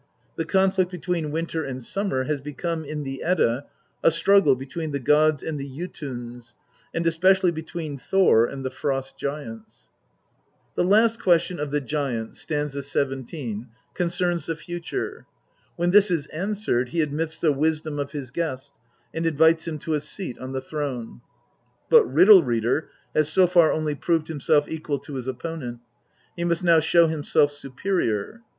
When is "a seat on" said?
19.93-20.51